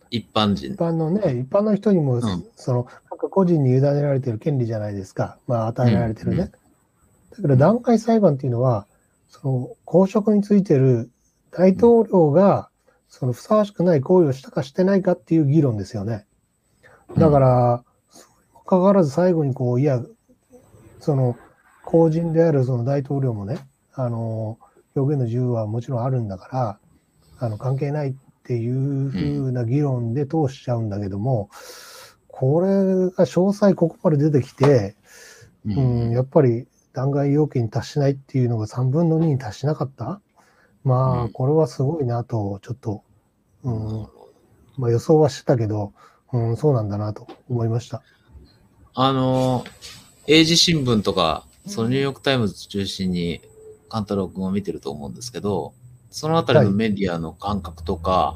[0.10, 0.78] 一般人一。
[0.78, 6.36] 般のね、一般の人にも、んその各個人に委ねられている権利じゃないですか、まあ、与えられてるね。
[6.36, 6.52] うんうん
[7.38, 8.88] だけど、段階裁判っていうのは、
[9.30, 11.10] その公職についてる
[11.52, 12.70] 大統領が、
[13.10, 16.26] そのふさわしくない行為をしたかしてないかっていう議論ですよね。
[17.17, 20.02] だから、それにもかかわらず最後にこう、いや、
[21.00, 21.38] その
[21.86, 23.60] 公人であるその大統領もね、
[23.93, 24.58] あの、
[24.96, 26.80] 表現の自由はもちろんあるんだから、
[27.39, 28.17] あの、関係ないって
[28.53, 31.49] いうふうな議論で通しちゃうんだけども、
[32.27, 34.95] これが詳細ここまで出てきて、
[35.65, 40.21] ううん、やっぱり弾劾要件に達しないっていうのが3分の2に達しなかった？
[40.83, 43.03] まあ、うんこれはすごいなと、ちょっと、
[43.63, 44.07] うん、
[44.77, 45.93] まあ予想はしてたけど、
[46.31, 48.01] うん、そうなんだなと思いました。
[48.93, 49.65] あの、
[50.27, 53.41] 英字新聞とか、そのニューヨークタイムズ中心に、
[53.89, 55.73] カンタロウ君を見てると思うんですけど、
[56.10, 58.36] そのあたりのメディアの感覚とか、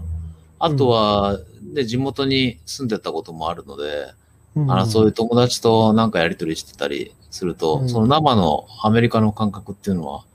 [0.59, 1.39] あとは、
[1.73, 4.13] で、地元に住んでたこともあるので、
[4.55, 10.25] うんあの、そういう友達となんかやりとりしてたり、すると、うんその生のアメリカの感覚っていうのは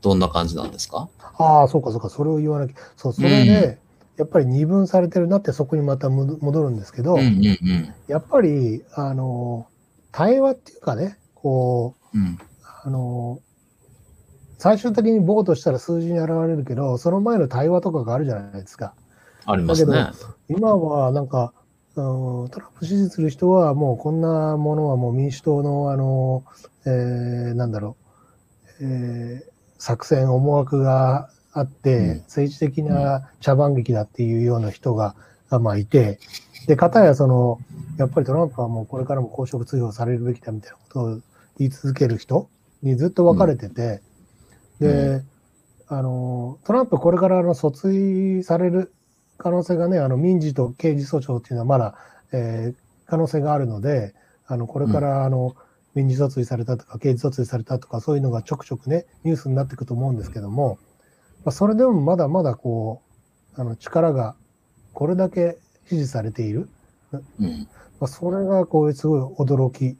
[0.00, 1.10] どんな感じなんですか？
[1.38, 2.74] ああ、そうかそうか、それを言わなきゃ。
[2.96, 3.78] そう、それで、
[4.16, 7.94] やっぱり二分されてるなってそこにまたむ戻るんですけど、うんうんうん。
[8.08, 9.66] やっぱり、あの、
[10.10, 12.38] 対話っていうかね、こう、うん。
[12.82, 13.40] あの、
[14.58, 18.94] 最終的にボートしたら数字に現れるけど、その前の対話とかがあるじゃないですか。
[19.46, 19.92] ありますね。
[19.92, 20.12] だ
[20.48, 21.52] 今はなんか、
[21.96, 26.44] うんトランプ支持する人はもうこんなものはもう民主党のあの、
[26.84, 27.96] えーなんだろ
[28.80, 35.14] う、えー作戦思惑があって、うん政治的な茶番劇だっていうような人が、
[35.50, 36.18] がまあいて、
[36.66, 37.60] で、かたやその、
[37.96, 41.20] やっぱりトランプはもうこれからも公職追放されるべきだみたいなことを
[41.58, 42.48] 言い続ける人
[42.82, 44.02] にずっと分かれてて、
[44.80, 45.26] で、う
[45.88, 48.92] あの、トランプこれからあの訴追される
[49.36, 51.94] 可能性がね、あの民事と刑事訴訟っていうのはまだ、
[52.32, 54.14] えー可能性があるので、
[54.46, 55.56] あのこれからあの、
[55.94, 60.78] 民事訴追されたとか、刑事訴追されたとか、そういうのがちょくちょくね、ニュースになっていくと思うんですけども、
[61.44, 63.02] まあ、それでもまだまだこ
[63.56, 64.36] う、あの力が
[64.92, 65.56] これだけ
[65.88, 66.68] 支持されている、
[67.12, 67.66] うん。
[67.98, 69.96] まあ、それがこうすごい驚き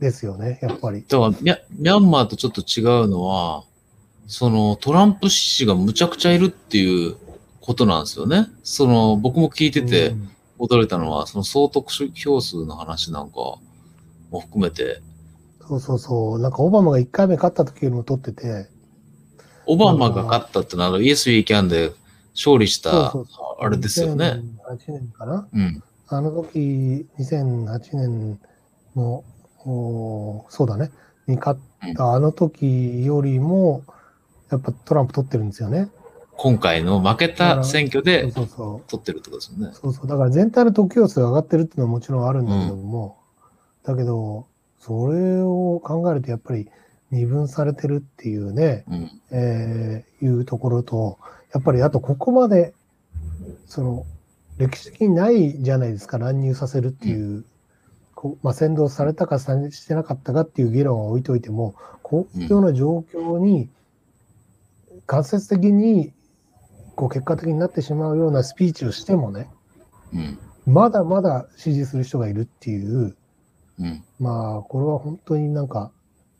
[0.00, 1.02] ですよね、やっぱり。
[1.08, 3.64] だからミャンマーとちょっと違うのは、
[4.26, 7.16] そのトランプ支持がむちゃくちゃいるっていう
[7.60, 8.48] ことなんですよね。
[8.62, 10.30] その、僕も聞いててうん。
[10.56, 13.34] 驚いたのは、その総得票数の話なんか
[14.30, 15.02] も含めて、
[15.66, 18.68] そうそうそう、なんかオバマが1回目勝った時よりも取ってて、
[19.66, 21.92] オバマが勝ったってのは、イエス・ウィーキャンで
[22.34, 23.12] 勝利した
[23.58, 24.42] あれですよね。
[24.68, 25.48] 2008年かな？
[25.52, 25.82] うん。
[26.06, 28.38] あの時、2008年
[28.94, 29.24] の、
[29.66, 30.92] おそうだね、
[31.26, 33.82] に勝ったあの時よりも、
[34.50, 35.88] やっぱトランプ取ってるんですよね。
[36.36, 38.46] 今回の負けた選挙で取
[38.96, 39.74] ってるってことですよねう。。
[39.74, 40.06] そうそう。
[40.06, 43.18] だから全体の得票数が上がってるっていうのはもちろんあるんだけども、
[43.84, 44.46] だけど、
[44.80, 46.68] それを考えるとやっぱり
[47.10, 49.10] 二分されてるっていうね、うん。
[49.30, 51.18] えーいうところと、
[51.52, 52.74] やっぱりあとここまで、
[53.66, 54.06] その、
[54.56, 57.44] 歴史的にないじゃないですか、乱入させるっていう、
[58.14, 63.68] こうまあ、先導されたかさしてなかったかっていう議論は置いといても、こういうような状況に、
[65.06, 66.12] 間接的に、
[66.96, 69.50] こう結果的になってしまうようなスピーチをしてもね、
[70.12, 70.38] うん。
[70.66, 73.16] まだまだ支持する人がいるっていう、
[73.78, 74.04] うん。
[74.18, 75.92] まあ、これは本当になんか、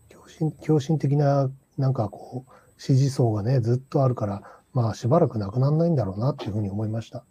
[0.09, 7.25] 狂信、狂信的な、なんかこう、支持層がね、ずっとあるから、まあ、しばらくなくならないんだろうなっていうふうに思いました。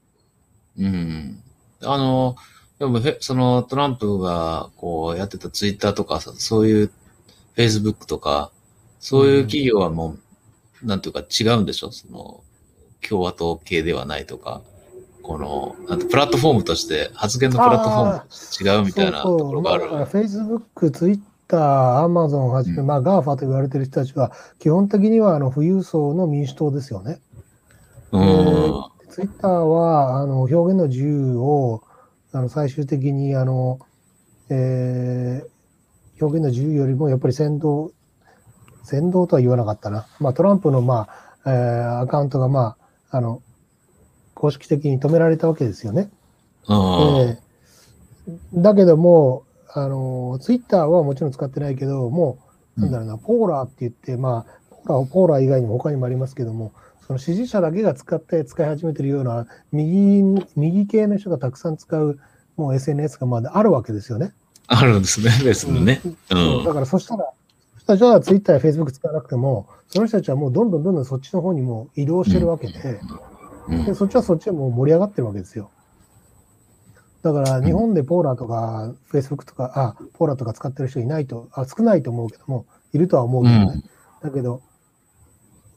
[0.77, 1.43] うん。
[1.81, 2.35] あの、
[2.79, 8.51] でもへ、そのトランプがこうやってたツイッターとかさ、そういうフェイスブックとか、
[8.99, 10.19] そういう企業はもう、
[10.83, 11.91] なんていうか違うんでしょ？
[11.91, 12.43] その、
[13.07, 14.61] 共和党系ではないとか、
[15.21, 19.91] この、なんてプラットフォームとして、発言のプラットフォームとして違うみたいなところがある。
[19.91, 27.19] まあ、Facebook、Twitter、Amazon はじめ、うんまあ、GAFA と言われてる人たちは、基本的にはあの富裕層の民主党ですよね。
[28.11, 28.83] うん。
[29.09, 31.83] ツイッターはあの表現の自由を
[32.31, 33.79] あの最終的にあの、
[34.49, 35.53] えー
[36.21, 37.91] 表現の自由よりもやっぱり先導、
[38.83, 42.75] 先導とは言わなかったな、まあ、トランプの、まあえーアカウントが、ま
[43.11, 43.41] あ、あの
[44.33, 46.09] 公式的に止められたわけですよね。
[46.67, 46.77] うん。
[46.77, 47.43] えー
[48.53, 49.43] だけども、
[49.73, 52.37] あのツイッターはもちろん使ってないけど、も
[52.77, 56.71] う、なんだろうな、ポーラーって言って、まあ、ポーラーポーラー以外にも他にもありますけども、
[57.05, 60.23] その支持者だけが使って使い始めてるような右、
[60.55, 62.17] 右系の人がたくさん使う、
[62.55, 64.33] もう SNS がまだあるわけですよね。
[64.67, 65.99] あるんですね、別にね。
[66.05, 66.73] うそうだん。
[66.75, 67.29] からそしたら、
[67.85, 72.73] じゃあツイッターやフェイスブック使わなくても、その人たちはもうどんどんどんどんそっちの方にも移動してるわけで、
[73.67, 75.71] うんでそっちはそっちでもう盛り上がってるわけですよ。
[77.21, 83.83] だから日本でポーラーとかフェイスブックとか、あ、ポーラーとか使ってる人いないと、あ、少ないと思うけども、いるとは思うけどね。
[84.21, 84.61] だけど、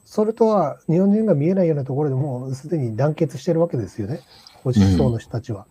[0.05, 4.21] それとは日本人が見えないようなところでもうすでに団結してるわけですよね。
[4.64, 5.66] 保守層の人たちは。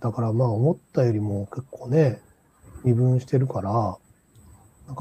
[0.00, 2.20] だからまあ思ったよりも結構ね、
[2.84, 3.98] 二分してるから。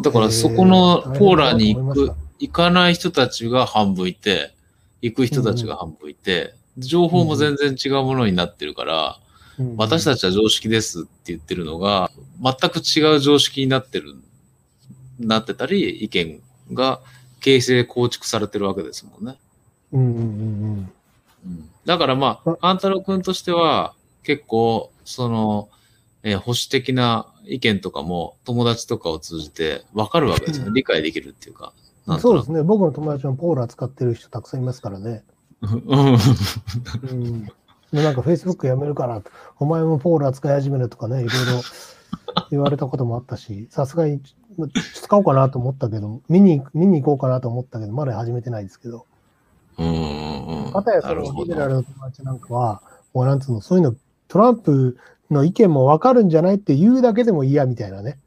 [0.02, 4.54] だからそこのポーラーに行く、行かない人たちが半分いて、
[5.02, 9.20] 行く人たちが半分いて、情報も全然違うものになってるから、
[9.78, 12.10] 私たち、ちは常識ですって言ってるのが、
[12.42, 14.16] 全く違う常識になってる、
[15.20, 16.42] なってたり、意見
[16.74, 17.02] が
[17.42, 19.38] 形成構築されてるわけですもんね。
[19.92, 20.92] うんうんうん
[21.46, 21.70] うん。
[21.86, 25.70] だからまああ、勘太郎くんとしては、結構、その、
[26.24, 30.72] えー保守的な意見とかも友達とかを通じて分かるわけですよね。
[30.74, 31.74] 理解できるっていうか。
[32.20, 32.64] そうですね。
[32.64, 35.24] 僕の友達もポーラー使ってる人たくさんいますからね。
[35.62, 36.18] うん。
[37.10, 37.46] うん。
[37.92, 39.22] でなんか Facebook やめるから、
[39.60, 41.62] お前もポーラー使い始めるとかね、いろいろ
[42.50, 44.22] 言われたこともあったし、さすがに
[44.96, 49.06] 使おうかなと思ったけど、見に、見に行こうかなと思ったけど、まだ始めてないですけど。
[49.78, 50.72] うん。
[50.74, 52.82] かたやそのリベラルの友達なんかは、
[53.14, 53.96] もうなんつうの、そういうの、
[54.28, 54.98] トランプ
[55.34, 58.20] の意見もわかるんじゃないって言うだけでも嫌みたいなね。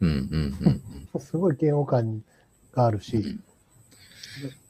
[0.00, 0.82] うんうんうん
[1.14, 1.20] うん。
[1.20, 2.22] すごい嫌悪感
[2.72, 3.38] があるし。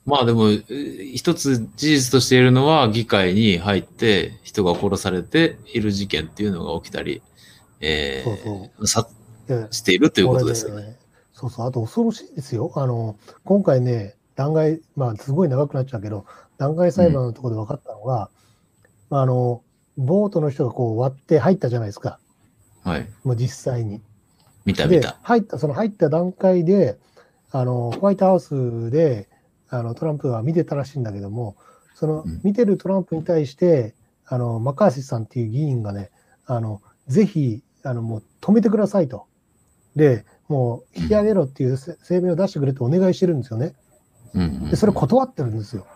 [0.07, 7.22] まあでも、えー一つ事実としているのは、議会に入って人が殺されている事件っていうのが起きたり、
[7.80, 9.09] えー、さ
[9.47, 10.82] でしているということですよね。
[10.82, 10.97] これ
[11.32, 12.70] そうそう、あと恐ろしいですよ。
[12.76, 16.26] あの、今回ね、弾劾、まあ、すごい長くなっちゃうけど、
[16.59, 18.30] 弾劾裁判のところで分かったのが、
[19.11, 19.62] あの、
[20.01, 22.18] ボートの人がこう割って入ったじゃないですか。
[22.82, 23.09] はい。
[23.22, 24.01] もう実際に。
[24.64, 26.98] 見た見でた。、入った、その入った段階で、
[27.51, 29.28] あの、ホワイトハウスで、
[29.68, 31.57] あの、トランプは見てたらしいんだけども、
[31.94, 33.94] そのうん、見てるトランプに対して、
[34.26, 36.11] あの、マッカーシーさんっていう議員がね、
[36.46, 39.26] あの、ぜひ、あの、もう止めてくださいと。
[39.96, 43.74] で、もう引き上げろっていうせ声明を出してくれとお願いしてるんですよね。
[44.34, 45.86] うんうんで、それ断ってるんですよ。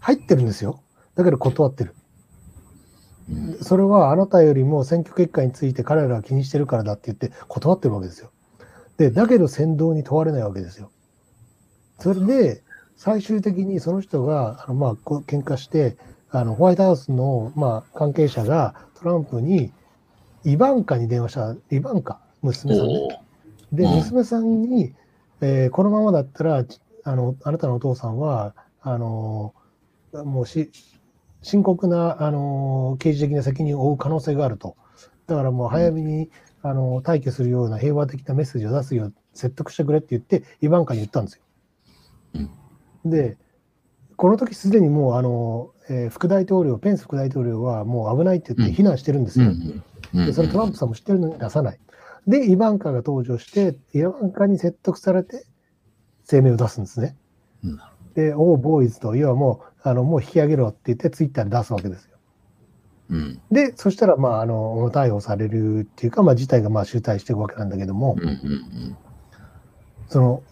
[0.00, 0.82] 入ってるんですよ。
[1.14, 1.94] だけど断ってる。
[3.32, 8.30] うんそれはあなたよりも選挙結果について彼らが気にしてるからだって言って断ってるわけですよ。
[8.98, 10.90] で、だけど先導に問われないわけですよ。
[11.98, 12.62] それで、
[12.96, 15.96] 最終的にその人が、あのまあ、喧嘩して、
[16.30, 19.72] あのホワイトハウスの、まあ、関係者がトランプに、
[20.44, 23.22] イバンカに電話した、イバンカ、娘さんね。
[23.72, 24.94] で、うん娘さんに、
[25.40, 30.70] えーこのままだったら、ちあの、あなたのお父さんは、あのーもうし、
[31.42, 34.76] 深刻な、あのー刑事的な責任を負う可能性があると。
[35.26, 36.30] だからもう早めに、
[36.62, 41.42] あのー退去するような平和的なメッセージを出すよう説得してくれって言って、イバンカに言ったんですよ。
[43.04, 43.36] で、
[44.16, 49.46] この時すでにもう、あのーえー副大統領、ペンス副大統領はもう危ないって言って非難してるんですよ。
[50.26, 51.80] で、それトランプさんも知ってるのに出さない。
[52.26, 55.44] で、イバンカが登場して、イバンカに説得されて、
[56.30, 57.16] 声明を出すんですね。
[57.64, 57.80] うん
[58.14, 62.16] で、おう、ボーイズと、要はもう、あの、もう引き上げろって言って、ツイッターで出すわけですよ。
[63.10, 68.96] うんで、そしたら、まあ、あの、逮捕されるっていうか、まあ、事態がまあ集大していくわけなんだけども、うんうん
[70.08, 70.42] その、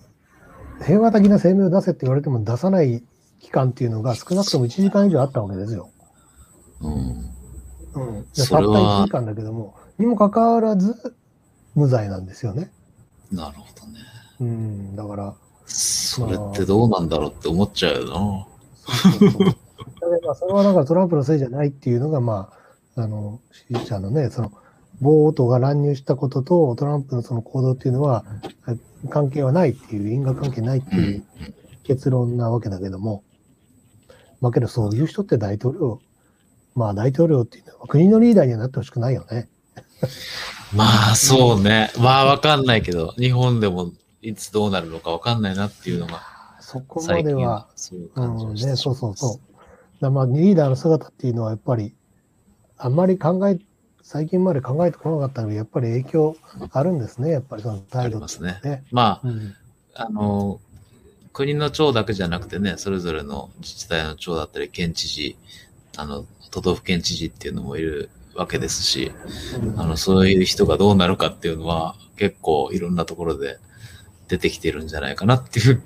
[0.85, 3.03] 平和的な声明を出せって言われても出さない
[3.41, 5.91] 期間っていうのが少なくとも1時間以上あったわけですよ。
[6.81, 6.93] うん
[7.93, 11.15] うんたったそれは1時間だけども、にもかかわらず、
[11.75, 12.71] 無罪なんですよね。
[13.31, 13.99] なるほどね。
[14.41, 15.35] うん、だから、
[15.67, 18.50] それってどうなんだろうって思っちゃうよそうそうそうだから
[20.25, 22.51] まあそれはだかトランプのせいじゃないっていうのが、ま
[22.97, 24.53] あ、あの、支持者のね、その、
[25.01, 28.25] ボートが乱入したこととトランプのその行動っていうのは、
[29.09, 30.95] 関係はないっていう、因果関係ないって。
[30.95, 31.25] いう
[31.91, 33.25] 結論なわけだけども、
[34.41, 36.01] まあけどそういう人って大統領、
[36.77, 39.49] まあ大統領っていうのは国のリーダーにはなってほしくないよね。
[40.73, 41.91] まあそうね。
[41.99, 43.91] まあわかんないけど、日本でも
[44.23, 46.23] いつどうなるのかわかんないなっていうのが、
[46.71, 50.01] そこまではは、そういううんね、感じをしてそうそうそう。
[50.01, 51.97] だまあリーダーの姿っていうのはやっぱり、
[52.79, 53.59] あんまり考え、
[54.03, 56.37] 最近まで考えてこなかったので、やっぱり影響
[56.71, 58.61] あるんですね、やっぱりそのあ態度りますね。
[58.63, 58.85] ね。
[58.93, 59.55] まうん、
[59.97, 60.61] あ、あの、
[61.33, 65.37] 国の長だけじゃなくてね、それぞれの自治体の長だったり、県知事、
[65.97, 69.11] あの、都道府県知事っていうのもいるわけですし、
[69.77, 73.59] あの、そういう人がどうなるかっていうのは、結構いろんなところで
[74.29, 75.83] 出てきてるんじゃないかなっていう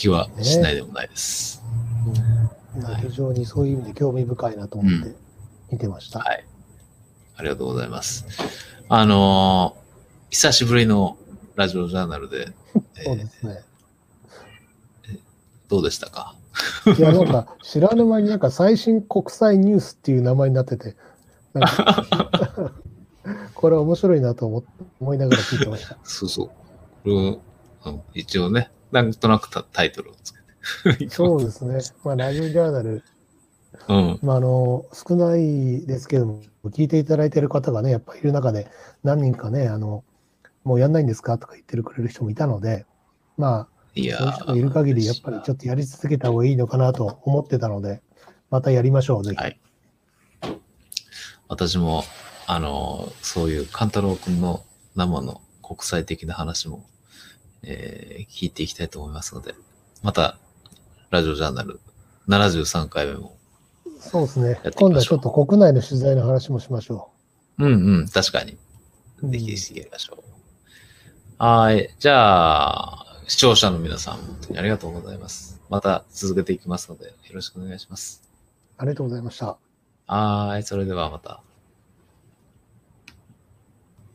[0.00, 1.62] 気はしないでもないです。
[2.06, 2.50] うん
[3.00, 5.14] 非常にそういう意味で興味深いなと思って
[5.72, 6.20] 見てました。
[6.20, 6.46] はい。
[7.36, 8.24] ありがとうございます。
[8.88, 9.80] あのー
[10.30, 11.18] 久しぶりの
[11.56, 12.46] ラジオジャーナルで、
[12.96, 13.64] えーそうですね。
[15.68, 16.34] どうでしたか？
[16.96, 20.96] いや、なんか知らぬ間になんか最新国際ニュースっていう名前になってて、
[23.54, 24.64] これは面白いなと思
[25.00, 25.98] 思いながら聞いてました。
[26.04, 26.48] そうそう。
[27.04, 27.42] こ
[27.86, 31.10] れ一応ね、なんとなくタタイトルをつけて。
[31.10, 31.78] そうですね。
[32.04, 33.02] まあ、ラジオジャーナル、
[33.88, 34.18] うん。
[34.22, 38.68] まあ、あの、少ないですけども、聞いていただいている方がね、やっぱりいる中で、
[39.02, 40.04] 何人かね、あの、
[40.64, 42.86] もうやんないんですかとか言ってるくれる人もいたので、
[43.36, 48.02] まあ、いやそういう人がいる限り、やっぱりちょっとやり続けた方がいいのかなと思ってたので、
[48.50, 49.36] またやりましょう、ぜひ。
[49.36, 49.60] はい
[51.50, 52.04] 私も、
[52.46, 54.64] あの、そういう勘太郎くんの
[54.94, 56.86] 生の国際的な話も、
[57.62, 59.54] えー聞いていきたいと思いますので、
[60.02, 60.38] また、
[61.10, 61.80] ラジオジャーナル
[62.28, 63.36] 73回目も。
[63.98, 64.60] そうですね。
[64.76, 67.10] 今度はちょっと国内の取材の話もしましょ
[67.58, 68.56] うんうん、確かに。
[69.22, 69.30] う。
[69.30, 70.22] ぜひぜひやりましょ
[71.38, 71.44] う。
[71.44, 71.94] はい。
[71.98, 75.60] じゃあ、視聴者の皆さん、本当にありがとうございます。
[75.68, 78.22] また続けていきますので、よろしくお願いします。
[78.78, 79.58] ありがとうございました。
[80.06, 80.62] はい。
[80.62, 81.42] それではまた。